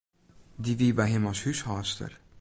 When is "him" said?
1.11-1.25